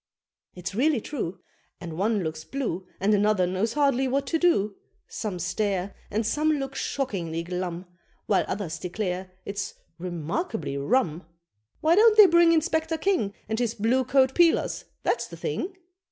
It's 0.55 0.73
really 0.73 0.99
true: 0.99 1.41
And 1.79 1.93
one 1.95 2.23
looks 2.23 2.43
blue 2.43 2.87
And 2.99 3.13
another 3.13 3.45
knows 3.45 3.73
hardly 3.73 4.07
what 4.07 4.25
to 4.25 4.39
do: 4.39 4.75
Some 5.07 5.37
stare, 5.37 5.93
and 6.09 6.25
some 6.25 6.53
Look 6.53 6.73
shockingly 6.73 7.43
glum, 7.43 7.85
While 8.25 8.45
others 8.47 8.79
declare 8.79 9.29
it's 9.45 9.75
"remarkably 9.99 10.75
rum." 10.75 11.27
"Why 11.81 11.93
don't 11.93 12.17
they 12.17 12.25
bring 12.25 12.51
Inspector 12.51 12.97
King, 12.97 13.35
And 13.47 13.59
his 13.59 13.75
blue 13.75 14.03
coat 14.03 14.33
'peelers?' 14.33 14.85
that's 15.03 15.27
the 15.27 15.37
thing?" 15.37 15.75